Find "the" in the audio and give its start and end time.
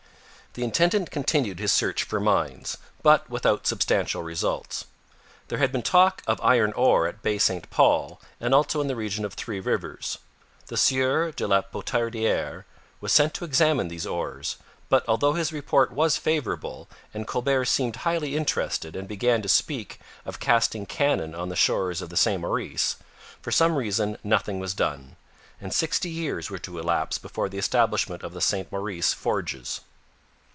0.53-0.65, 8.87-8.95, 10.67-10.75, 21.47-21.55, 22.09-22.17, 27.47-27.57, 28.33-28.41